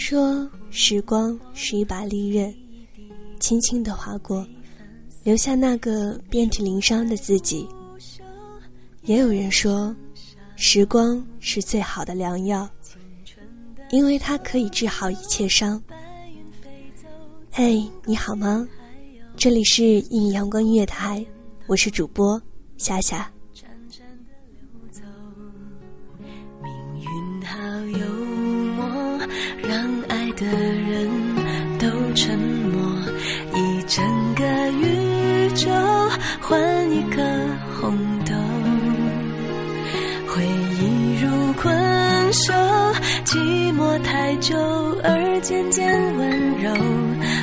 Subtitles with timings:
[0.00, 2.52] 说，时光是一把利刃，
[3.38, 4.44] 轻轻的划过，
[5.22, 7.68] 留下那个遍体鳞伤的自己。
[9.02, 9.94] 也有人说，
[10.56, 12.66] 时光是最好的良药，
[13.90, 15.80] 因为它可以治好一切伤。
[17.52, 18.66] 嘿，你好吗？
[19.36, 21.24] 这里是一米阳光音乐台，
[21.66, 22.40] 我是主播
[22.78, 23.30] 夏夏。
[30.40, 31.06] 的人
[31.78, 32.80] 都沉默，
[33.54, 34.02] 一整
[34.34, 35.70] 个宇宙
[36.40, 37.20] 换一颗
[37.78, 38.32] 红豆，
[40.26, 40.42] 回
[40.80, 42.54] 忆如困兽，
[43.22, 43.36] 寂
[43.74, 44.56] 寞太久
[45.02, 45.86] 而渐渐
[46.16, 46.30] 温
[46.62, 46.72] 柔，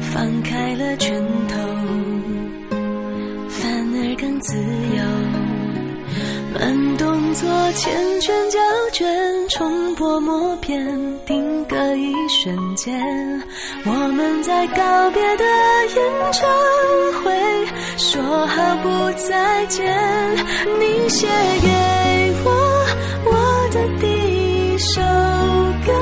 [0.00, 1.56] 放开了拳头，
[3.50, 5.29] 反而更自由。
[7.30, 7.88] 慢动作，缱
[8.20, 8.58] 绻胶
[8.92, 10.84] 卷，重播默片，
[11.24, 13.00] 定格一瞬间。
[13.84, 15.44] 我们在告别的
[15.94, 16.50] 演唱
[17.22, 17.32] 会，
[17.96, 19.86] 说好不再见。
[20.80, 21.28] 你写
[21.62, 22.50] 给我
[23.26, 25.00] 我的第一首
[25.86, 25.92] 歌，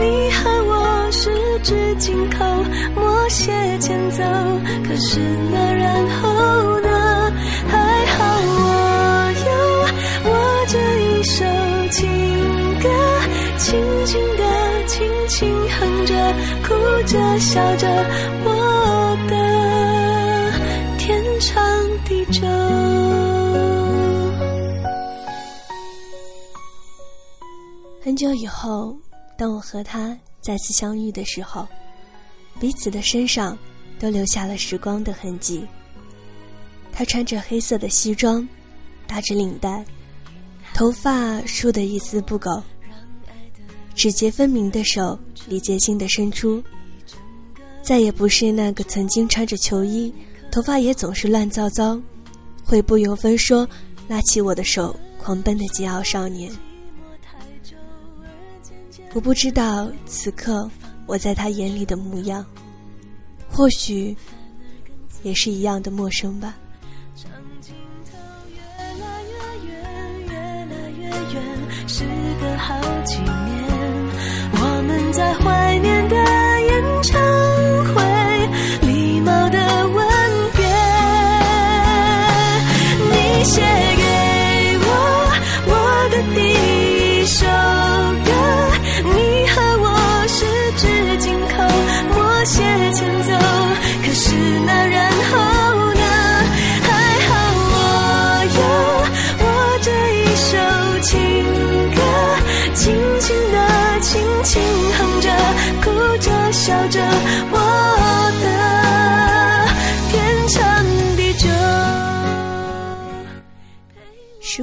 [0.00, 1.30] 你和我十
[1.62, 2.44] 指紧扣，
[2.98, 4.22] 默写前奏。
[4.88, 5.20] 可是
[5.52, 6.35] 那然后
[17.38, 17.86] 笑着，
[18.44, 19.36] 我的
[20.98, 21.62] 天长
[22.04, 22.46] 地久。
[28.02, 28.96] 很久以后，
[29.36, 31.66] 当我和他再次相遇的时候，
[32.58, 33.58] 彼此的身上
[33.98, 35.66] 都留下了时光的痕迹。
[36.92, 38.48] 他穿着黑色的西装，
[39.06, 39.84] 打着领带，
[40.72, 42.62] 头发梳得一丝不苟，
[43.94, 46.62] 指节分明的手礼节性的伸出，
[47.86, 50.12] 再也不是那个曾经穿着球衣，
[50.50, 51.96] 头发也总是乱糟糟，
[52.64, 53.66] 会不由分说
[54.08, 56.50] 拉起我的手狂奔的桀骜少年。
[59.14, 60.68] 我不知道此刻
[61.06, 62.44] 我在他眼里的模样，
[63.48, 64.16] 或许
[65.22, 66.56] 也是一样的陌生吧。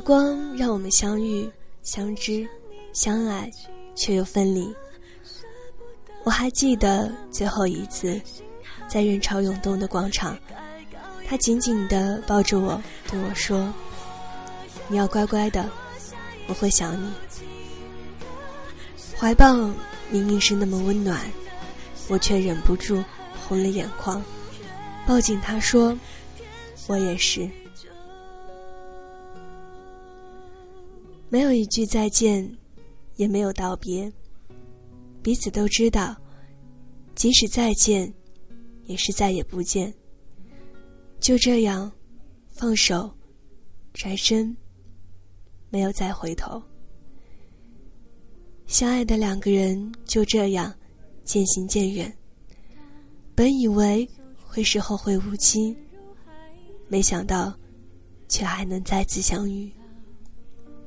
[0.03, 1.49] 光让我们相遇、
[1.81, 2.45] 相知、
[2.91, 3.49] 相爱，
[3.95, 4.73] 却又分离。
[6.25, 8.19] 我还记得最后一次，
[8.87, 10.37] 在人潮涌动的广场，
[11.25, 13.73] 他紧紧地抱着我，对我说
[14.89, 15.69] ：“你要乖乖的，
[16.47, 17.09] 我会想你。”
[19.17, 19.55] 怀抱
[20.09, 21.21] 明明是那么温暖，
[22.09, 23.01] 我却忍不住
[23.47, 24.21] 红了眼眶，
[25.07, 25.97] 抱紧他说
[26.87, 27.49] ：“我也是。”
[31.33, 32.47] 没有一句再见，
[33.15, 34.13] 也没有道别。
[35.23, 36.15] 彼此都知道，
[37.15, 38.13] 即使再见，
[38.85, 39.91] 也是再也不见。
[41.19, 41.91] 就这样，
[42.49, 43.11] 放手，
[43.95, 44.55] 转身，
[45.71, 46.61] 没有再回头。
[48.67, 50.71] 相爱的两个人就这样
[51.23, 52.15] 渐行渐远。
[53.33, 54.07] 本以为
[54.45, 55.75] 会是后会无期，
[56.87, 57.51] 没想到
[58.29, 59.71] 却还能再次相遇。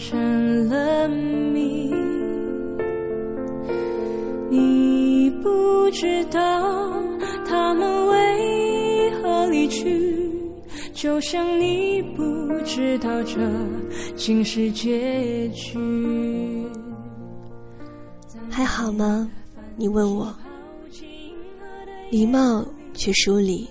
[0.00, 1.92] 成了谜，
[4.48, 6.40] 你不知道
[7.46, 10.32] 他们为何离去，
[10.94, 12.24] 就像你不
[12.64, 13.36] 知道这
[14.16, 15.78] 竟是结局。
[18.48, 19.30] 还好吗？
[19.76, 20.34] 你问我，
[22.10, 22.64] 礼貌
[22.94, 23.68] 却疏离，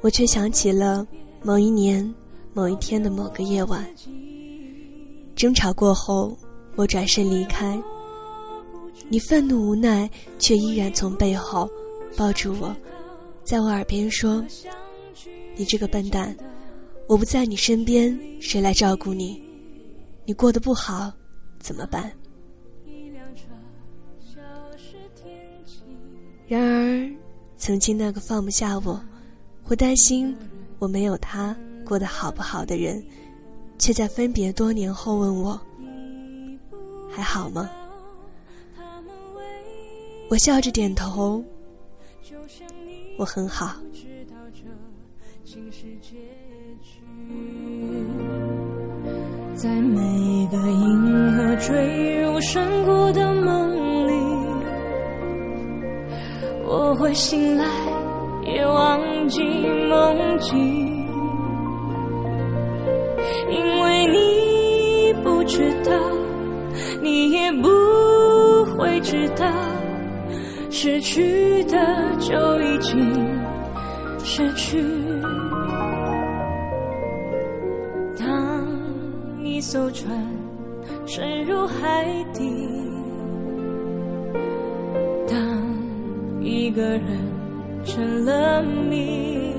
[0.00, 1.06] 我却想起了
[1.42, 2.14] 某一年
[2.54, 3.84] 某一天的某个夜晚。
[5.40, 6.36] 争吵过后，
[6.76, 7.82] 我转身离开，
[9.08, 10.06] 你愤怒无奈，
[10.38, 11.66] 却依然从背后
[12.14, 12.76] 抱住我，
[13.42, 14.44] 在我耳边说
[15.56, 16.36] ：“你这个笨蛋，
[17.08, 19.42] 我不在你身边，谁来照顾你？
[20.26, 21.10] 你过得不好，
[21.58, 22.12] 怎么办？”
[26.46, 27.10] 然而，
[27.56, 29.02] 曾经那个放不下我，
[29.62, 30.36] 会担心
[30.78, 33.02] 我没有他过得好不好的人，
[33.80, 35.58] 却在分别多年后问我
[37.10, 37.68] 还好吗？
[40.30, 41.42] 我笑着点头，
[43.18, 43.74] 我很好。
[49.56, 54.12] 在每个银河坠入山谷的梦里。
[56.64, 57.64] 我会醒来，
[58.44, 59.40] 也忘记
[59.88, 60.99] 梦境，
[65.50, 65.90] 知道，
[67.02, 67.68] 你也不
[68.76, 69.44] 会知道，
[70.70, 71.76] 失去的
[72.20, 72.96] 就已经
[74.22, 74.80] 失去。
[78.16, 78.64] 当
[79.42, 80.16] 一艘船
[81.04, 82.48] 沉入海底。
[85.26, 85.36] 当
[86.40, 87.02] 一个人
[87.84, 89.52] 成了谜，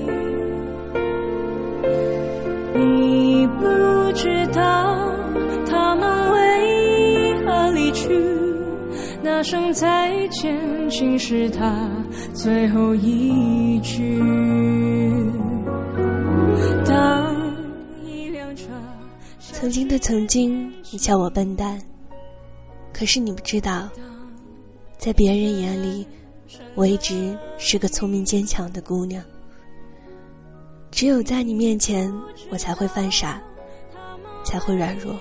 [2.74, 3.66] 你不
[4.14, 4.62] 知道
[9.42, 11.88] 声再见竟是他
[12.32, 14.18] 最后一句。
[16.86, 17.34] 当
[18.04, 18.68] 一辆车，
[19.40, 21.80] 曾经的曾经，你叫我笨蛋，
[22.92, 23.88] 可是你不知道，
[24.98, 26.06] 在别人眼里。
[26.74, 29.24] 我一直是个聪明坚强的姑娘，
[30.90, 32.12] 只有在你面前，
[32.50, 33.40] 我才会犯傻，
[34.44, 35.14] 才会软弱。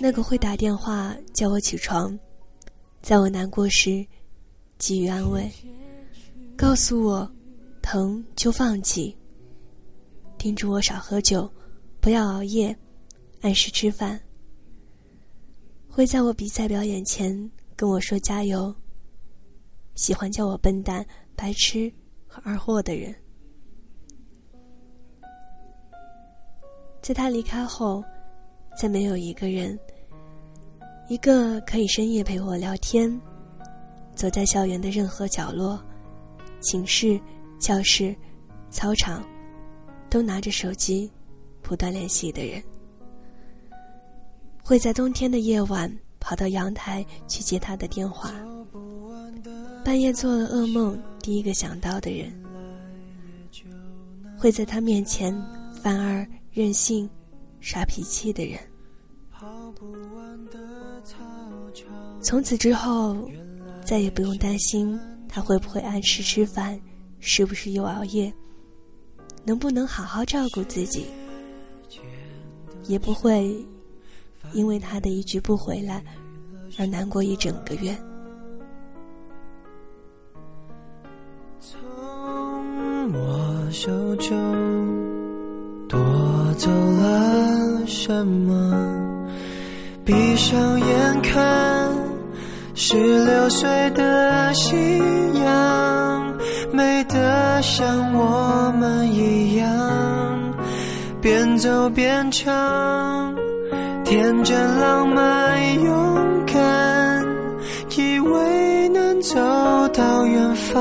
[0.00, 2.16] 那个会打电话叫我起床，
[3.02, 4.06] 在我难过时
[4.78, 5.50] 给予安慰，
[6.56, 7.28] 告诉我
[7.82, 9.16] 疼就放弃，
[10.38, 11.50] 叮嘱我少喝酒，
[12.00, 12.76] 不要熬夜，
[13.40, 14.20] 按时吃饭。
[15.88, 18.72] 会在我比赛表演前跟我说加油。
[19.96, 21.92] 喜欢叫我笨蛋、白痴
[22.24, 23.12] 和二货的人，
[27.02, 28.04] 在他离开后，
[28.78, 29.76] 再没有一个人，
[31.08, 33.20] 一个可以深夜陪我聊天，
[34.14, 35.82] 走在校园的任何角落，
[36.60, 37.20] 寝室、
[37.58, 38.14] 教室、
[38.70, 39.20] 操场，
[40.08, 41.10] 都拿着手机，
[41.60, 42.62] 不断联系的人。
[44.62, 48.32] 会在冬天的夜晚跑到阳台去接他的电话，
[49.84, 52.32] 半夜做了噩梦，第一个想到的人，
[54.38, 55.34] 会在他面前
[55.82, 57.10] 反而任性、
[57.60, 58.58] 耍脾气的人。
[62.20, 63.28] 从此之后，
[63.84, 64.98] 再也不用担心
[65.28, 66.80] 他会不会按时吃饭，
[67.20, 68.32] 是不是又熬夜，
[69.44, 71.06] 能不能好好照顾自己，
[72.84, 73.64] 也不会。
[74.54, 76.02] 因为他的一句不回来，
[76.78, 77.94] 而难过一整个月。
[81.60, 81.78] 从
[83.12, 84.77] 我手中
[88.08, 89.28] 什么？
[90.02, 91.92] 闭上眼看，
[92.74, 94.74] 十六岁的夕
[95.44, 96.34] 阳，
[96.72, 99.68] 美得像我们一样，
[101.20, 103.36] 边走边唱，
[104.06, 107.26] 天真浪漫勇敢，
[107.94, 109.36] 以为能走
[109.88, 110.74] 到远方。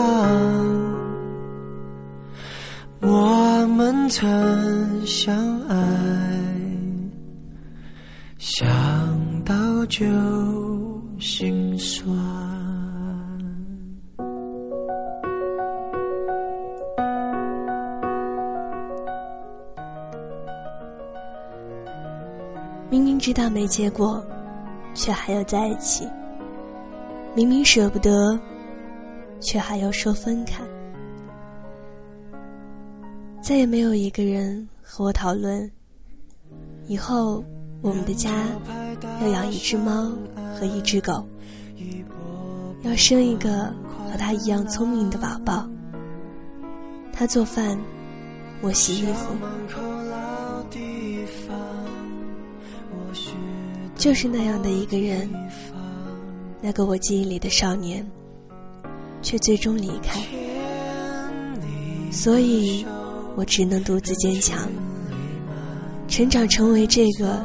[3.01, 5.36] 我们曾相
[5.67, 5.75] 爱，
[8.39, 9.53] 想到
[9.88, 10.06] 就
[11.20, 12.08] 心酸。
[22.89, 24.24] 明明知道没结果，
[24.94, 26.08] 却还要在一起；
[27.36, 28.39] 明明舍不得，
[29.41, 30.63] 却还要说分开。
[33.41, 35.70] 再也没有一个人和我讨论，
[36.88, 37.44] 以后
[37.88, 38.29] 我们的家
[39.22, 40.12] 要养一只猫
[40.60, 41.25] 和一只狗，
[42.82, 43.74] 要生一个
[44.12, 45.65] 和他一样聪明的宝宝。
[47.13, 47.79] 他做饭，
[48.60, 49.29] 我洗衣服，
[53.96, 55.29] 就是那样的一个人，
[56.62, 58.06] 那个我记忆里的少年，
[59.22, 60.20] 却最终离开，
[62.12, 62.86] 所以。
[63.38, 64.67] 我只能独自坚强，
[66.08, 67.39] 成长成为这个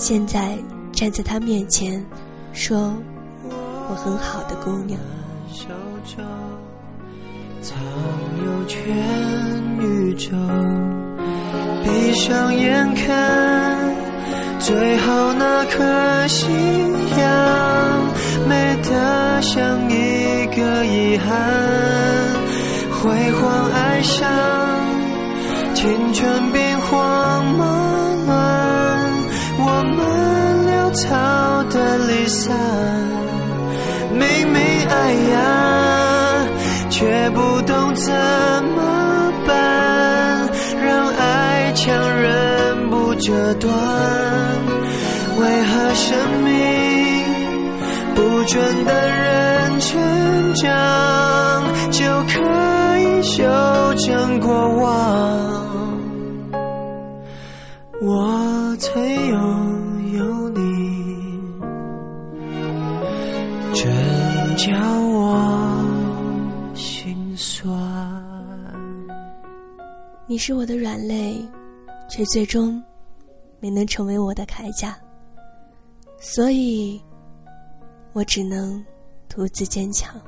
[0.00, 0.56] 现在
[0.92, 2.06] 站在他面前
[2.52, 2.94] 说
[3.90, 4.96] 我很好的姑娘。
[7.60, 7.76] 藏
[8.46, 8.78] 有全
[9.80, 10.30] 宇宙，
[11.82, 13.92] 闭上眼看，
[14.60, 16.46] 最后那颗夕
[17.18, 18.06] 阳，
[18.48, 21.36] 美得像一个遗憾，
[22.92, 24.28] 辉煌爱上。
[25.74, 27.77] 青春兵荒马
[30.92, 32.56] 草的离散。
[34.10, 34.20] 明
[34.52, 36.46] 明爱呀，
[36.90, 40.48] 却不懂怎么办，
[40.82, 43.72] 让爱强忍不折断。
[45.38, 46.52] 为何生命
[48.14, 52.40] 不准的人成长，就可
[52.98, 53.44] 以修
[53.94, 55.67] 正过往？
[63.80, 63.86] 真
[64.56, 67.64] 叫我心酸。
[70.26, 71.40] 你是我的软肋，
[72.10, 72.82] 却最终
[73.60, 74.98] 没能成为我的铠甲，
[76.18, 77.00] 所以
[78.12, 78.84] 我只能
[79.28, 80.20] 独自坚强。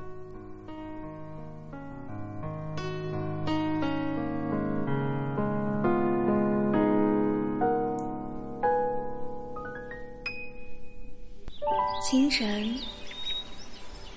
[12.09, 12.73] 清晨，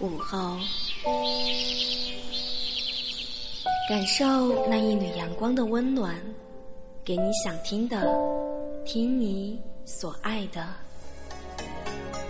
[0.00, 0.56] 午后，
[3.88, 4.24] 感受
[4.68, 6.14] 那一缕阳光的温暖，
[7.04, 8.04] 给你想听的，
[8.84, 10.66] 听你所爱的。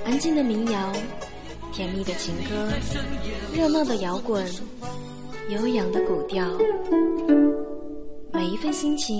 [0.04, 0.92] 安静的民谣，
[1.73, 2.68] 甜蜜的情歌，
[3.54, 4.47] 热闹的摇滚，
[5.49, 6.47] 悠扬的古调，
[8.30, 9.18] 每一份心情，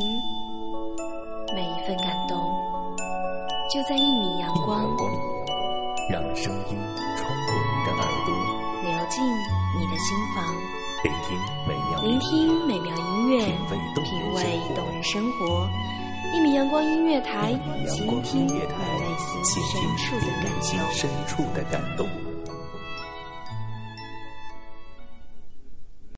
[1.55, 2.39] 每一份感动，
[3.73, 5.34] 就在一米阳光。
[6.09, 6.77] 让声音
[7.17, 8.35] 穿过你的耳朵，
[8.83, 10.45] 流进你的心房，
[11.03, 13.47] 聆听美妙聆听美妙音乐，
[14.03, 15.69] 品味动人生活。
[16.35, 17.59] 一米阳光音乐台，
[17.89, 18.55] 倾听内
[19.21, 19.45] 心
[20.93, 22.07] 深处的感动。